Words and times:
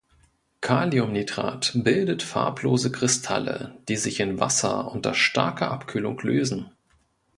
Kaliumnitrat 0.61 1.73
bildet 1.75 2.23
farblose 2.23 2.91
Kristalle, 2.91 3.77
die 3.87 3.97
sich 3.97 4.19
in 4.19 4.39
Wasser 4.39 4.91
unter 4.91 5.13
starker 5.13 5.69
Abkühlung 5.69 6.19
lösen. 6.21 6.71